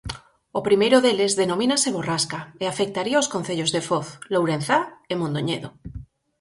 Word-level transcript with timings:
O 0.59 0.61
primeiro 0.67 0.97
deles 1.01 1.37
denomínase 1.41 1.93
Borrasca, 1.95 2.39
e 2.63 2.65
afectaría 2.67 3.21
os 3.23 3.31
concellos 3.33 3.71
de 3.75 3.81
Foz, 3.87 4.07
Lourenzá 4.33 4.79
e 5.11 5.13
Mondoñedo. 5.21 5.69